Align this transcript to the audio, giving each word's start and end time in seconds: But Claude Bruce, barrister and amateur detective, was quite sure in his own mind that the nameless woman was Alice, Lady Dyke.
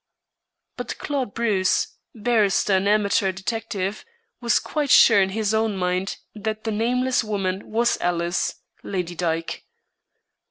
But 0.77 0.97
Claude 0.97 1.35
Bruce, 1.35 1.99
barrister 2.15 2.73
and 2.77 2.89
amateur 2.89 3.31
detective, 3.31 4.03
was 4.39 4.57
quite 4.57 4.89
sure 4.89 5.21
in 5.21 5.29
his 5.29 5.53
own 5.53 5.77
mind 5.77 6.17
that 6.33 6.63
the 6.63 6.71
nameless 6.71 7.23
woman 7.23 7.69
was 7.69 7.99
Alice, 8.01 8.55
Lady 8.81 9.13
Dyke. 9.13 9.63